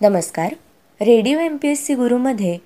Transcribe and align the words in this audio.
नमस्कार. 0.00 0.54
Radio 1.00 1.38
M 1.38 1.56
P 1.56 1.68
S 1.68 1.84
C 1.86 1.94
गुरुमध्ये 1.94 2.56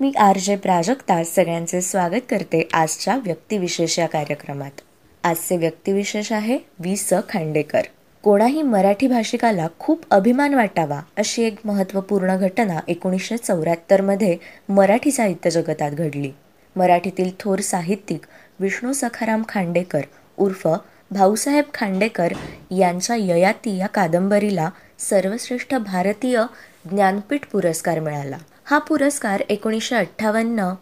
मी 0.00 0.10
R 0.18 0.38
J 0.38 0.56
Prajakta 0.56 1.22
सगळ्यांचे 1.24 1.80
स्वागत 1.80 2.24
करते 2.30 2.62
आजच्या 2.72 3.16
व्यक्तिविशेष 3.16 3.98
या 3.98 4.06
कार्यक्रमात. 4.06 4.80
आजचे 5.24 5.56
व्यक्तिविशेष 5.56 6.32
आहे 6.32 6.58
वि 6.78 6.96
स 6.96 7.12
खांडेकर. 7.28 7.82
कोणाही 8.24 8.62
मराठी 8.62 9.06
भाषिकाला 9.06 9.66
खूप 9.78 10.04
अभिमान 10.10 10.54
वाटावा 10.54 11.00
अशी 11.16 11.44
एक 11.44 11.58
महत्त्वपूर्ण 11.64 12.36
घटना 12.36 12.80
एकोणीसशे 12.88 13.36
चौऱ्याहत्तरमध्ये 13.36 14.36
मराठी 14.68 15.10
साहित्य 15.10 15.50
जगतात 15.50 15.90
घडली. 15.90 16.30
मराठीतील 16.76 17.30
थोर 17.40 17.60
साहित्यिक 17.60 18.26
विष्णू 18.60 18.92
सखाराम 18.92 19.42
खांडेकर 19.48 20.02
उर्फ 20.38 20.68
भाऊसाहेब 21.10 21.64
खांडेकर 21.74 22.32
यांच्या 22.70 23.16
ययाती 23.16 23.76
या 23.76 23.86
कादंबरीला 23.86 24.68
सर्वश्रेष्ठ 25.00 25.74
भारतीय 25.74 26.42
ज्ञानपीठ 26.90 27.40
पुरस्कार 27.52 28.00
मिळाला. 28.00 28.38
हा 28.64 28.78
पुरस्कार 28.78 29.42
एकोणीसशे 29.48 29.96
अठ्ठावन्न 29.96 30.74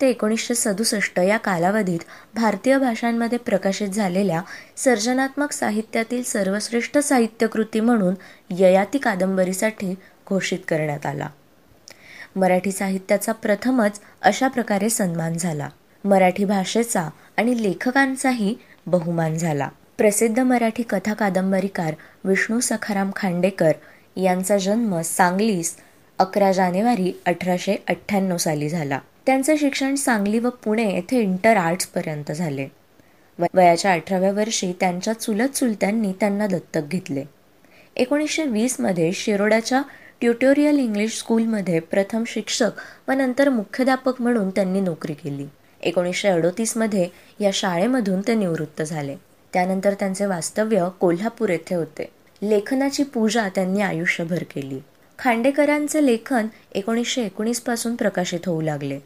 ते 0.00 0.08
एकोणीसशे 0.08 0.54
सदुसष्ट 0.54 1.18
या 1.18 1.36
कालावधीत 1.36 1.98
भारतीय 2.34 2.78
भाषांमध्ये 2.78 3.38
प्रकाशित 3.38 3.88
झालेल्या 3.88 4.42
सर्जनात्मक 4.76 5.52
साहित्यातील 5.52 6.22
सर्वश्रेष्ठ 6.22 6.98
साहित्यकृती 6.98 7.80
म्हणून 7.80 8.14
ययाती 8.50 8.98
कादंबरीसाठी 8.98 9.94
घोषित 10.28 10.58
करण्यात 10.68 11.06
आला. 11.06 11.28
मराठी 12.36 12.72
साहित्याचा 12.72 13.32
प्रथमच 13.32 14.00
अशा 14.22 14.48
प्रकारे 14.48 14.90
सन्मान 14.90 15.34
झाला. 15.34 15.68
मराठी 16.04 16.44
भाषेचा 16.44 17.08
आणि 17.36 17.62
लेखकांचाही 17.62 18.54
बहुमान 18.86 19.34
झाला. 19.34 19.68
प्रसिद्ध 19.98 20.38
मराठी 20.40 20.82
कथा 20.82 21.14
कादंबरीकार 21.14 21.94
विष्णू 22.24 22.60
सखाराम 22.60 23.10
खांडेकर 23.16 23.72
यांचा 24.16 24.56
जन्म 24.58 25.00
सांगलीस 25.00 25.76
अकरा 26.18 26.52
जानेवारी 26.52 27.12
अठराशे 27.26 27.76
अठ्ठ्याण्णव 27.88 28.36
साली 28.36 28.68
झाला. 28.68 28.98
त्यांचे 29.26 29.56
शिक्षण 29.56 29.94
सांगली 29.94 30.38
व 30.38 30.48
पुणे 30.48 30.94
येथे 30.94 31.20
इंटर 31.20 31.56
आर्ट्सपर्यंत 31.56 32.32
झाले. 32.32 32.66
वयाच्या 33.38 33.92
अठराव्या 33.92 34.32
वर्षी 34.32 34.72
त्यांच्या 34.80 35.14
चुलत 35.14 35.48
चुलत्यांनी 35.48 36.12
त्यांना 36.12 36.46
दत्तक 36.46 36.82
घेतले. 36.90 37.24
एकोणीसशे 37.96 38.42
वीसमध्ये 38.42 39.12
शिरोड्याच्या 39.12 39.82
ट्युटोरियल 40.20 40.78
इंग्लिश 40.78 41.18
स्कूलमध्ये 41.18 41.80
प्रथम 41.80 42.24
शिक्षक 42.26 42.70
व 43.08 43.12
नंतर 43.12 43.48
मुख्याध्यापक 43.48 44.22
म्हणून 44.22 44.50
त्यांनी 44.50 44.80
नोकरी 44.80 45.14
केली. 45.14 45.46
एकोणीसशे 45.80 46.28
अडोतीसमध्ये 46.28 47.08
या 47.40 47.50
शाळेमधून 47.52 48.20
ते 48.20 48.34
निवृत्त 48.34 48.82
झाले. 48.82 49.16
त्यानंतर 49.54 49.94
त्यांचे 49.94 50.26
वास्तव्य 50.26 50.88
कोल्हापूर 51.00 51.48
येथे 51.48 51.74
होते. 51.74 52.08
लेखनाची 52.42 53.02
पूजा 53.02 53.48
त्यांनी 53.48 53.80
आयुष्यभर 53.80 54.42
केली. 54.54 54.80
खांडेकरांचे 55.18 56.06
लेखन 56.06 56.46
एकोणीसशे 56.72 57.22
एकोणीसपासून 57.22 57.96
प्रकाशित 57.96 58.40
होऊ 58.46 58.60
लागले. 58.60 59.00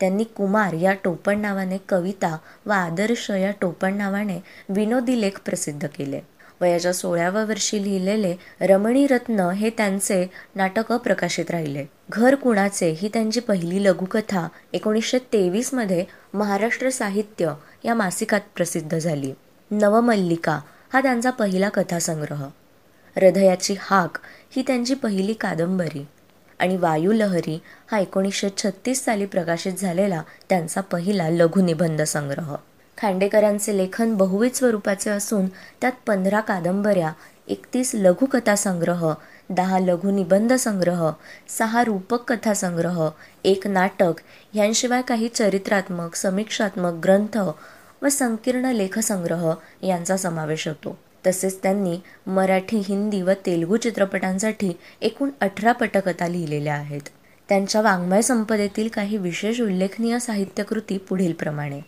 त्यांनी 0.00 0.24
कुमार 0.24 0.72
या 0.72 0.94
टोपण 1.04 1.40
नावाने 1.40 1.78
कविता 1.88 2.38
व 2.66 2.70
आदर्श 2.70 3.30
या 3.30 3.50
टोपण 3.60 3.94
नावाने 3.94 4.38
विनोदी 4.68 5.20
लेख 5.20 5.40
प्रसिद्ध 5.44 5.86
केले. 5.86 6.20
वयाच्या 6.60 6.92
सोळाव्या 6.92 7.44
वर्षी 7.44 7.82
लिहिलेले 7.82 8.36
रमणी 8.60 9.06
रत्न 9.06 9.40
हे 9.40 9.70
त्यांचे 9.70 10.30
नाटक 10.54 10.92
प्रकाशित 10.92 11.50
राहिले. 11.50 11.86
घर 12.10 12.34
कुणाचे 12.34 12.90
ही 12.90 13.08
त्यांची 13.08 13.40
पहिली 13.40 13.84
लघुकथा 13.84 14.48
एकोणीसशे 14.72 15.18
तेवीसमध्ये 15.18 16.04
महाराष्ट्र 16.34 16.90
साहित्य 16.90 17.52
या 17.84 17.94
मासिकात 17.94 18.40
प्रसिद्ध 18.56 18.98
झाली. 18.98 19.32
नवमल्लिका 19.72 20.58
हा 20.92 21.00
त्यांचा 21.00 21.30
पहिला 21.30 21.68
कथासंग्रह. 21.68 22.42
हृदयाची 23.16 23.74
हाक 23.80 24.18
ही 24.50 24.62
त्यांची 24.66 24.94
पहिली 24.94 25.32
कादंबरी 25.32 26.04
आणि 26.58 26.76
वायुलहरी 26.76 27.58
हा 27.92 27.98
एकोणीसशे 27.98 28.48
छत्तीस 28.56 29.04
साली 29.04 29.26
प्रकाशित 29.26 29.72
झालेला 29.72 30.22
त्यांचा 30.48 30.80
पहिला 30.80 31.28
लघुनिबंध 31.30 32.02
संग्रह. 32.02 32.54
खांडेकरांचे 32.98 33.76
लेखन 33.76 34.14
बहुविध 34.14 34.52
स्वरूपाचे 34.52 35.10
असून 35.10 35.46
त्यात 35.80 35.92
पंधरा 36.06 36.40
कादंबऱ्या 36.40 37.12
एकतीस 37.48 37.90
लघुकथा 37.94 38.54
संग्रह 38.56 39.12
दहा 39.50 39.78
लघुनिबंध 39.78 40.52
संग्रह 40.52 41.10
सहा 41.58 41.84
रूपक 41.84 42.32
कथा 42.32 42.54
संग्रह 42.54 43.08
एक 43.44 43.66
नाटक 43.66 44.20
यांशिवाय 44.54 45.02
काही 45.02 45.28
चरित्रात्मक 45.28 46.14
समीक्षात्मक 46.14 47.00
ग्रंथ 47.04 47.38
व 48.02 48.08
संकीर्ण 48.08 48.64
लेखसंग्रह 48.64 49.54
यांचा 49.82 50.16
समावेश 50.16 50.68
होतो. 50.68 50.98
तसेच 51.26 51.62
त्यांनी 51.62 52.00
मराठी 52.26 52.82
हिंदी 52.88 53.22
व 53.22 53.30
तेलुगू 53.46 53.76
चित्रपटांसाठी 53.76 54.72
एकूण 55.00 55.30
अठरा 55.40 55.72
पटकथा 55.72 56.28
लिहिलेल्या 56.28 56.74
आहेत. 56.74 57.00
त्यांच्या 57.48 57.80
वाङ्मय 57.80 58.22
संपदेतील 58.22 58.88
काही 58.88 59.16
विशेष 59.16 59.60
उल्लेखनीय 59.60 60.18
साहित्यकृती 60.18 60.98
पुढीलप्रमाणे. 60.98 61.80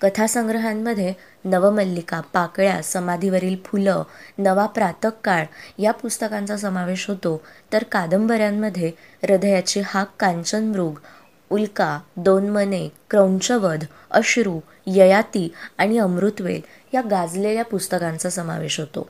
कथासंग्रहांमध्ये 0.00 1.12
नवमल्लिका 1.44 2.20
पाकळ्या 2.20 2.82
समाधीवरील 2.82 3.56
फुलं 3.64 4.02
नवा 4.38 4.66
प्रातकाळ 4.66 5.44
या 5.78 5.92
पुस्तकांचा 5.92 6.56
समावेश 6.56 7.08
होतो. 7.08 7.40
तर 7.72 7.82
कादंबऱ्यांमध्ये 7.82 8.88
हृदयाची 9.22 9.80
हाक 9.84 10.12
कांचनमृग 10.20 10.92
उल्का 11.50 11.98
दोनमने 12.16 12.88
क्रौंचवध 13.10 13.84
अश्रू 14.10 14.60
ययाती 14.86 15.52
आणि 15.78 15.98
अमृतवेल 15.98 16.60
या 16.94 17.00
गाजलेल्या 17.00 17.64
पुस्तकांचा 17.64 18.30
समावेश 18.30 18.80
होतो. 18.80 19.08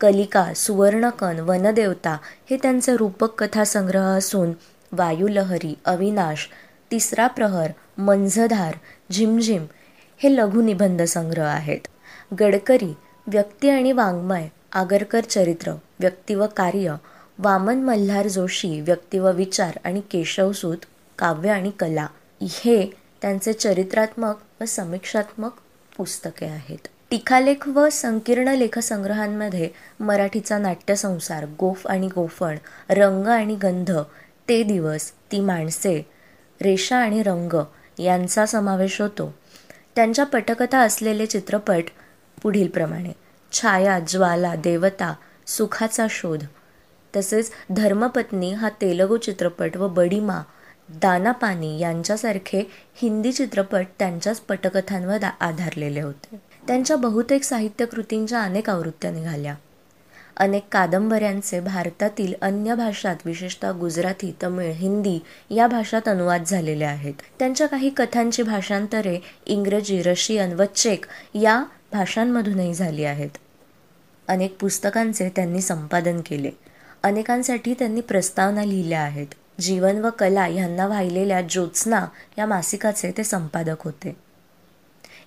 कलिका 0.00 0.54
सुवर्णकन 0.54 1.40
वनदेवता 1.40 2.16
हे 2.50 2.56
त्यांचे 2.56 2.96
रूपक 2.96 3.44
कथासंग्रह 3.44 4.04
असून 4.04 4.52
वायुलहरी 4.92 5.74
अविनाश 5.84 6.48
तिसरा 6.90 7.26
प्रहर 7.26 7.70
मंझधार 7.98 8.74
झिमझिम 9.12 9.66
हे 10.18 10.36
लघुनिबंध 10.36 11.02
संग्रह 11.02 11.46
आहेत. 11.46 11.80
गडकरी 12.40 12.94
व्यक्ती 13.26 13.68
आणि 13.68 13.92
वाङ्मय 13.92 14.48
आगरकर 14.72 15.20
चरित्र 15.20 15.72
व्यक्ती 16.00 16.34
व 16.34 16.46
कार्य 16.56 16.94
वामन 17.38 17.82
मल्हार 17.82 18.28
जोशी 18.28 18.80
व्यक्ती 18.80 19.18
व 19.18 19.30
विचार 19.32 19.78
आणि 19.84 20.00
केशवसूत 20.00 20.76
काव्य 21.22 21.50
आणि 21.50 21.70
कला 21.70 22.06
हे 22.42 22.86
त्यांचे 23.22 23.52
चरित्रात्मक 23.52 24.38
व 24.60 24.64
समीक्षात्मक 24.64 25.52
पुस्तके 25.96 26.46
आहेत. 26.46 26.88
टीखालेख 27.10 27.68
व 27.68 27.88
संकीर्ण 27.92 28.48
लेखसंग्रहांमध्ये 28.48 29.68
मराठीचा 30.00 30.58
नाट्यसंसार 30.58 31.44
गोफ 31.60 31.86
आणि 31.86 32.08
गोफण 32.14 32.56
रंग 32.90 33.26
आणि 33.26 33.54
गंध 33.54 33.90
ते 34.48 34.62
दिवस 34.62 35.10
ती 35.32 35.40
माणसे 35.40 35.94
रेषा 36.60 36.96
आणि 36.96 37.22
रंग 37.22 37.54
यांचा 37.98 38.46
समावेश 38.46 39.00
होतो. 39.00 39.34
त्यांच्या 39.96 40.26
पटकथा 40.26 40.78
असलेले 40.78 41.26
चित्रपट 41.26 41.84
पुढीलप्रमाणे 42.42 43.12
छाया 43.52 43.98
ज्वाला 43.98 44.54
देवता 44.54 45.14
सुखाचा 45.46 46.06
शोध 46.10 46.44
तसेच 47.16 47.50
धर्मपत्नी 47.70 48.52
हा 48.52 48.68
तेलगू 48.80 49.16
चित्रपट 49.16 49.76
व 49.76 49.88
बडीमा 49.88 50.42
दानापानी 50.94 51.78
यांच्यासारखे 51.78 52.70
हिंदी 52.94 53.32
चित्रपट 53.32 53.86
त्यांच्याच 53.98 54.40
पटकथांवर 54.40 55.24
आधारलेले 55.40 56.00
होते. 56.00 56.40
त्यांच्या 56.66 56.96
बहुतेक 56.96 57.42
साहित्यकृतींच्या 57.42 58.40
अनेक 58.40 58.70
आवृत्त्या 58.70 59.10
निघाल्या. 59.10 59.54
अनेक 60.36 60.62
कादंबऱ्यांचे 60.72 61.60
भारतातील 61.60 62.34
अन्य 62.42 62.74
भाषात 62.74 63.16
विशेषतः 63.24 63.72
गुजराती 63.72 64.34
तमिळ 64.42 64.72
हिंदी 64.72 65.18
या 65.50 65.66
भाषात 65.66 66.08
अनुवाद 66.08 66.44
झालेले 66.44 66.84
आहेत. 66.84 67.14
त्यांच्या 67.38 67.66
काही 67.66 67.90
कथांची 67.90 68.42
भाषांतरे 68.42 69.18
इंग्रजी 69.46 70.02
रशियन 70.02 70.52
व 70.52 70.64
चेक 70.64 71.04
या 71.34 71.64
भाषांमधूनही 71.92 72.74
झाली 72.74 73.04
आहेत. 73.04 73.30
अनेक 74.28 74.56
पुस्तकांचे 74.60 75.28
त्यांनी 75.28 75.60
संपादन 75.60 76.20
केले. 76.26 76.50
अनेकांसाठी 77.02 77.74
त्यांनी 77.74 78.00
प्रस्तावना 78.00 78.64
लिहिल्या 78.64 79.00
आहेत. 79.00 79.26
जीवन 79.62 80.04
व 80.04 80.10
कला 80.10 80.44
ह्यांना 80.44 80.86
वाहिलेल्या 80.86 81.40
ज्योत्स्ना 81.40 82.06
या 82.38 82.46
मासिकाचे 82.46 83.10
ते 83.10 83.24
संपादक 83.24 83.82
होते. 83.84 84.16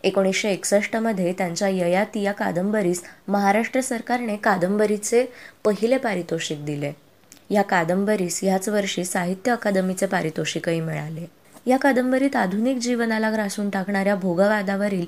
एकोणीसशे 0.03 0.49
एकसष्टमध्ये 0.49 1.33
त्यांच्या 1.33 1.67
ययाती 1.67 2.21
या 2.21 2.31
कादंबरीस 2.31 3.03
महाराष्ट्र 3.27 3.81
सरकारने 3.81 4.35
कादंबरीचे 4.35 5.25
पहिले 5.65 5.97
पारितोषिक 5.97 6.65
दिले. 6.65 6.91
या 7.49 7.61
कादंबरीस 7.61 8.39
ह्याच 8.43 8.69
वर्षी 8.69 9.05
साहित्य 9.05 9.51
अकादमीचे 9.51 10.05
पारितोषिकही 10.05 10.79
मिळाले. 10.81 11.25
या 11.65 11.77
कादंबरीत 11.77 12.35
आधुनिक 12.35 12.77
जीवनाला 12.77 13.31
ग्रासून 13.31 13.69
टाकणाऱ्या 13.69 14.15
भोगवादावरील 14.15 15.05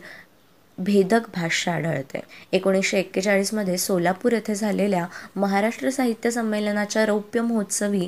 भेदक 0.78 1.22
भाष्य 1.36 1.72
आढळते. 1.72 2.20
एकोणीसशे 2.52 3.00
एक्केचाळीसमध्ये 3.00 3.78
सोलापूर 3.78 4.32
येथे 4.32 4.56
झालेल्या 4.56 5.06
महाराष्ट्र 5.36 5.90
साहित्य 5.90 6.32
संमेलनाच्या 6.32 7.06
रौप्य 7.06 7.42
महोत्सवी 7.42 8.08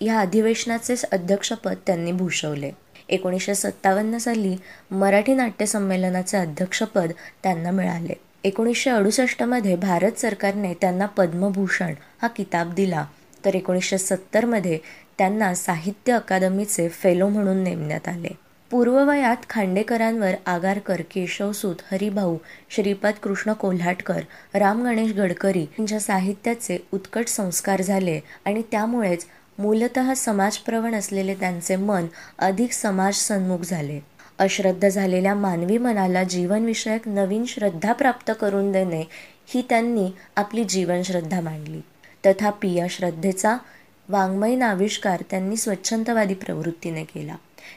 या 0.00 0.20
अधिवेशनाचे 0.20 0.94
अध्यक्षपद 1.12 1.74
त्यांनी 1.86 2.12
भूषवले. 2.12 2.70
एकोणीसशे 3.08 3.54
सत्तावन्न 3.54 4.18
साली 4.18 4.56
मराठी 4.90 5.34
नाट्य 5.34 5.66
संमेलनाचे 5.66 6.36
अध्यक्षपद 6.36 7.12
त्यांना 7.42 7.70
मिळाले. 7.70 8.14
एकोणीसशे 8.44 8.90
अडुसष्टमध्ये 8.90 9.76
भारत 9.76 10.20
सरकारने 10.20 10.74
त्यांना 10.74 11.06
पद्मभूषण 11.06 11.94
हा 12.22 12.28
किताब 12.28 12.74
दिला. 12.74 13.06
तर 13.44 13.54
एकोणीसशे 13.54 13.98
सत्तरमध्ये 13.98 14.78
त्यांना 15.18 15.54
साहित्य 15.54 16.12
अकादमीचे 16.12 16.88
फेलो 16.88 17.28
म्हणून 17.28 17.56
नेमण्यात 17.56 18.08
आले. 18.08 18.28
पूर्ववयात 18.70 19.36
खांडेकरांवर 19.50 20.32
आगारकर 20.46 21.00
केशवसूत 21.00 21.76
हरिभाऊ 21.92 22.36
श्रीपाद 22.70 23.14
कृष्ण 23.22 23.52
कोल्हाटकर 23.52 24.20
राम 24.54 24.84
गणेश 24.84 25.12
गडकरी 25.12 25.62
यांच्या 25.62 26.00
साहित्याचे 26.00 26.78
उत्कट 26.92 27.28
संस्कार 27.28 27.82
झाले 27.82 28.20
आणि 28.44 28.62
त्यामुळेच 28.70 29.26
मूलत 29.58 29.98
समाजप्रवण 30.16 30.94
असलेले 30.94 31.34
त्यांचे 31.34 31.76
मन 31.76 32.06
अधिक 32.38 32.72
समाजसन्मुख 32.72 33.58
झाले. 33.64 34.00
अश्रद्ध 34.38 34.88
झालेल्या 34.88 35.34
मानवी 35.34 35.78
मनाला 35.78 36.24
जीवनविषयक 36.24 37.08
नवीन 37.08 37.44
श्रद्धा 37.44 37.92
प्राप्त 37.92 38.32
करून 38.40 38.72
देणे 38.72 39.04
ही 39.46 39.62
त्यांनी 39.68 40.10
आपली 40.36 40.64
जीवनश्रद्धा 40.64 41.40
मांडली. 41.40 41.80
तथापि 42.26 42.74
या 42.74 42.86
श्रद्धेचा 42.90 43.56
वाङ्मयीन 44.08 44.62
आविष्कार 44.62 45.22
त्यांनी 45.30 45.56
स्वच्छंदवादी 45.56 46.34
प्रवृत्तीने 46.34 47.04
केला. 47.04 47.34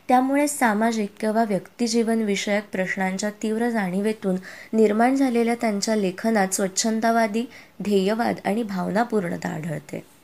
त्यामुळे 0.07 0.47
सामाजिक 0.47 1.13
किंवा 1.19 1.43
व्यक्तिजीवनविषयक 1.43 2.63
प्रश्नांच्या 2.71 3.29
तीव्र 3.29 3.69
जाणीवेतून 3.69 4.35
निर्माण 4.73 5.15
झालेल्या 5.15 5.55
त्यांच्या 5.55 5.95
लेखनात 5.95 6.47
स्वच्छंदवादी 6.47 7.41
ध्येयवाद 7.83 8.35
आणि 8.45 8.63
भावनापूर्णता 8.63 9.49
आढळते. 9.49 10.20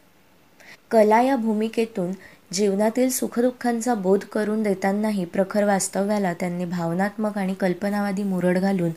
कला 0.91 1.21
या 1.21 1.35
भूमिकेतून 1.35 2.11
जीवनातील 2.53 3.09
सुखदुःखांचा 3.09 3.93
बोध 3.93 4.19
करून 4.19 4.63
देतानाही 4.63 5.25
प्रखर 5.25 5.63
वास्तव्याला 5.63 6.33
त्यांनी 6.33 6.65
भावनात्मक 6.65 7.37
आणि 7.37 7.53
कल्पनावादी 7.53 8.23
मुरड 8.23 8.57
घालून 8.57 8.91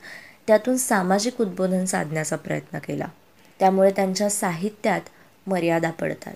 त्यातून 0.46 0.76
सामाजिक 0.76 1.40
उद्बोधन 1.40 1.84
साधण्याचा 1.84 2.36
प्रयत्न 2.36 2.78
केला. 2.78 3.06
त्यामुळे 3.58 3.90
त्यांच्या 3.90 4.30
साहित्यात 4.30 5.00
मर्यादा 5.46 5.90
पडतात. 5.90 6.34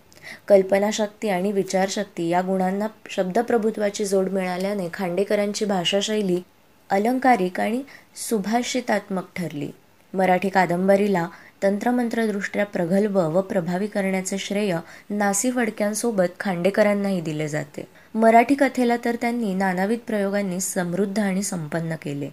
कल्पनाशक्ती 0.48 1.28
आणि 1.28 1.52
विचारशक्ती 1.52 2.28
या 2.28 2.40
गुणांना 2.40 2.86
शब्दप्रभुत्वाची 3.10 4.04
जोड 4.04 4.28
मिळाल्याने 4.28 4.88
खांडेकरांची 4.94 5.64
भाषाशैली 5.64 6.42
अलंकारिक 6.90 7.60
आणि 7.60 7.82
सुभाषितात्मक 8.28 9.24
ठरली. 9.36 9.70
मराठी 10.14 10.48
कादंबरीला 10.48 11.28
तंत्रमंत्रदृष्ट्या 11.64 12.66
प्रगल्भ 12.66 13.16
व 13.16 13.40
प्रभावी 13.40 13.86
करण्याचे 13.86 14.38
श्रेय 14.38 14.76
नासी 15.10 15.50
फडक्यांसोबत 15.50 16.40
खांडेकरांनाही 16.40 17.20
दिले 17.20 17.48
जाते. 17.48 17.88
मराठी 18.14 18.54
कथेला 18.54 18.96
तर 19.04 19.16
त्यांनी 19.20 19.54
नानाविध 19.54 19.98
प्रयोगांनी 19.98 20.60
समृद्ध 20.60 21.20
आणि 21.20 21.42
संपन्न 21.42 21.94
केले. 21.94 22.30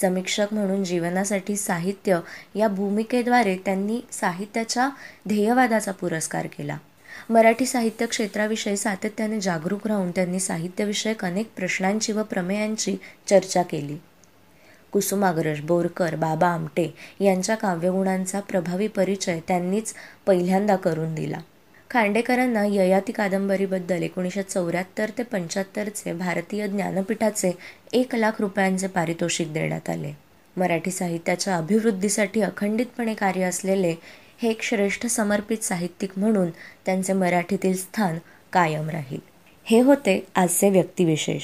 समीक्षक 0.00 0.46
म्हणून 0.52 0.84
जीवनासाठी 0.84 1.56
साहित्य 1.56 2.20
या 2.54 2.68
भूमिकेद्वारे 2.68 3.56
त्यांनी 3.56 4.00
साहित्याच्या 4.12 4.88
ध्येयवादाचा 5.28 5.92
पुरस्कार 5.92 6.46
केला. 6.46 6.76
मराठी 7.30 7.66
साहित्य 7.66 8.06
क्षेत्राविषयी 8.06 8.76
सातत्याने 8.76 9.40
जागरूक 9.40 9.86
राहून 9.86 10.10
त्यांनी 10.10 10.40
साहित्यविषयक 10.40 11.24
अनेक 11.24 11.48
प्रश्नांची 11.56 12.12
व 12.12 12.22
प्रमेयांची 12.22 12.96
चर्चा 13.26 13.62
केली. 13.62 13.96
कुसुमाग्रज 14.92 15.60
बोरकर 15.60 16.14
बाबा 16.14 16.48
आमटे 16.48 16.94
यांच्या 17.20 17.54
काव्यगुणांचा 17.54 18.40
प्रभावी 18.40 18.88
परिचय 18.88 19.40
त्यांनीच 19.48 19.94
पहिल्यांदा 20.26 20.76
करून 20.76 21.14
दिला. 21.14 21.38
खांडेकरांना 21.90 22.64
ययाती 22.64 23.12
कादंबरीबद्दल 23.12 24.02
एकोणीसशे 24.02 24.42
चौऱ्याहत्तर 24.42 25.10
ते 25.18 25.22
पंच्याहत्तरचे 25.22 26.12
भारतीय 26.12 26.68
ज्ञानपीठाचे 26.68 27.52
एक 27.92 28.14
लाख 28.14 28.40
रुपयांचे 28.40 28.86
पारितोषिक 28.86 29.52
देण्यात 29.52 29.90
आले. 29.90 30.12
मराठी 30.56 30.90
साहित्याच्या 30.90 31.56
अभिवृद्धीसाठी 31.56 32.40
अखंडितपणे 32.40 33.14
कार्य 33.14 33.42
असलेले 33.42 33.94
हे 34.42 34.50
एक 34.50 34.62
श्रेष्ठ 34.62 35.06
समर्पित 35.06 35.64
साहित्यिक 35.64 36.10
म्हणून 36.16 36.50
त्यांचे 36.86 37.12
मराठीतील 37.12 37.76
स्थान 37.76 38.18
कायम 38.52 38.90
राहील. 38.90 39.20
हे 39.64 39.80
होते 39.80 40.26
आजचे 40.34 40.70
व्यक्तिविशेष. 40.70 41.42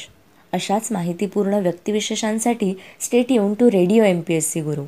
अशाच 0.52 0.88
माहितीपूर्ण 0.92 1.54
व्यक्तिविशेषांसाठी 1.54 2.72
स्टेट 3.00 3.32
येऊन 3.32 3.54
to 3.54 3.70
radio 3.70 4.04
M 4.04 4.20
P 4.20 4.34
S 4.34 4.52
C 4.52 4.60
Guru. 4.60 4.84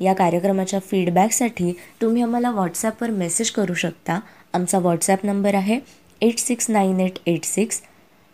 या 0.00 0.12
कार्यक्रमाच्या 0.14 0.80
फीडबॅकसाठी 0.80 1.72
तुम्ही 2.02 2.22
आम्हाला 2.22 2.50
व्हॉट्सॲपवर 2.50 3.10
मेसेज 3.10 3.50
करू 3.50 3.74
शकता. 3.74 4.18
आमचा 4.52 4.78
व्हॉट्सॲप 4.78 5.24
नंबर 5.24 5.54
आहे 5.54 5.78
eight 6.20 6.38
six 6.38 6.70
nine 6.70 7.00
eight 7.00 7.18
eight 7.26 7.44
six 7.44 7.80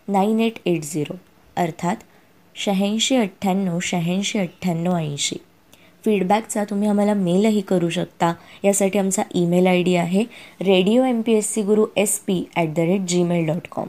nine 0.08 0.40
eight 0.40 0.58
eight 0.66 0.82
zero 0.82 1.16
अर्थात 1.56 1.96
शहाऐंशी 2.54 3.16
अठ्ठ्याण्णव 3.16 3.78
शहाऐंशी 3.82 4.38
अठ्ठ्याण्णव 4.38 4.96
ऐंशी. 4.96 5.36
फीडबॅकचा 6.04 6.64
तुम्ही 6.70 6.88
आम्हाला 6.88 7.14
मेलही 7.14 7.60
करू 7.60 7.88
शकता. 7.90 8.32
यासाठी 8.64 8.98
आमचा 8.98 9.22
ईमेल 9.34 9.66
आय 9.66 9.82
डी 9.82 9.94
आहे 9.96 10.24
radio 10.60 11.04
M 11.04 11.20
P 11.22 11.32
S 11.32 11.52
C 11.54 11.62
Guru 11.62 11.86
S 11.96 12.18
P 12.26 12.42
at 12.56 12.74
the 12.76 12.78
rate 12.80 13.06
Gmail 13.08 13.46
dot 13.46 13.68
com 13.70 13.88